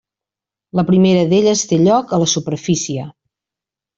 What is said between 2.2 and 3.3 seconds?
la superfície.